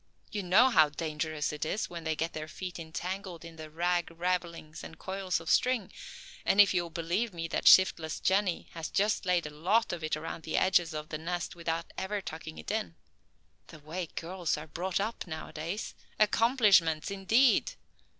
You 0.31 0.41
know 0.41 0.71
how 0.71 0.89
dangerous 0.89 1.53
it 1.53 1.63
is 1.63 1.87
when 1.87 2.05
they 2.05 2.15
get 2.15 2.33
their 2.33 2.47
feet 2.47 2.79
entangled 2.79 3.45
in 3.45 3.57
the 3.57 3.69
rag 3.69 4.09
ravelings 4.09 4.83
and 4.83 4.97
coils 4.97 5.39
of 5.39 5.47
string, 5.47 5.91
and 6.43 6.59
if 6.59 6.73
you'll 6.73 6.89
believe 6.89 7.35
me 7.35 7.47
that 7.49 7.67
shiftless 7.67 8.19
Jenny 8.19 8.67
has 8.71 8.89
just 8.89 9.27
laid 9.27 9.45
a 9.45 9.51
lot 9.51 9.93
of 9.93 10.03
it 10.03 10.17
around 10.17 10.41
the 10.41 10.57
edges 10.57 10.95
of 10.95 11.09
the 11.09 11.19
nest 11.19 11.55
without 11.55 11.93
ever 11.99 12.19
tucking 12.19 12.57
it 12.57 12.71
in. 12.71 12.95
The 13.67 13.77
way 13.77 14.07
girls 14.15 14.57
are 14.57 14.65
brought 14.65 14.99
up 14.99 15.27
now 15.27 15.49
a 15.49 15.53
days! 15.53 15.93
Accomplishments 16.19 17.11
indeed! 17.11 17.73